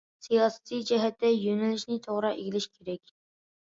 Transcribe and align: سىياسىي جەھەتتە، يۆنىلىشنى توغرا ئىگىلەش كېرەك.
سىياسىي 0.27 0.81
جەھەتتە، 0.93 1.33
يۆنىلىشنى 1.35 2.01
توغرا 2.09 2.35
ئىگىلەش 2.43 2.71
كېرەك. 2.77 3.19